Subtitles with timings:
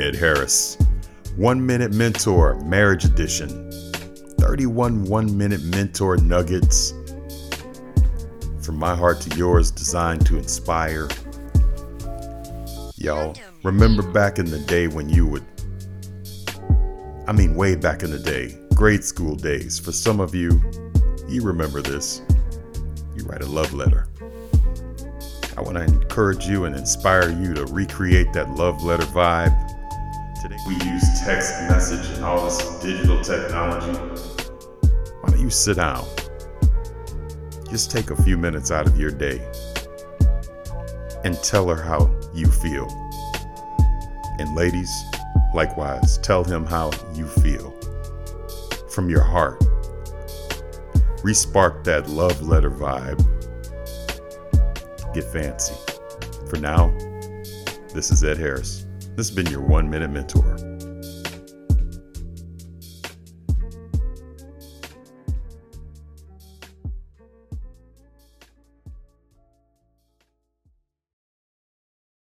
[0.00, 0.76] Ed Harris.
[1.36, 3.70] One Minute Mentor, Marriage Edition.
[4.42, 6.92] 31 one minute mentor nuggets
[8.60, 11.08] from my heart to yours, designed to inspire.
[12.96, 15.44] Y'all, remember back in the day when you would,
[17.26, 19.78] I mean, way back in the day, grade school days.
[19.78, 20.60] For some of you,
[21.28, 22.22] you remember this.
[23.16, 24.08] You write a love letter.
[25.56, 29.56] I want to encourage you and inspire you to recreate that love letter vibe.
[30.42, 33.96] Today we use text message and all this digital technology.
[35.20, 36.04] Why don't you sit down?
[37.70, 39.40] Just take a few minutes out of your day
[41.22, 42.88] and tell her how you feel.
[44.40, 44.90] And ladies,
[45.54, 47.70] likewise, tell him how you feel
[48.90, 49.60] from your heart.
[51.22, 53.24] Respark that love letter vibe
[55.14, 55.76] get fancy.
[56.50, 56.88] For now,
[57.94, 58.86] this is Ed Harris.
[59.14, 60.56] This has been your one minute mentor.